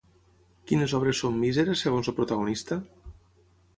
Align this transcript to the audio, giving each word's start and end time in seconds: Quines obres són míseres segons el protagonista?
Quines 0.71 0.95
obres 0.99 1.21
són 1.25 1.37
míseres 1.43 1.85
segons 1.87 2.09
el 2.13 2.17
protagonista? 2.21 2.79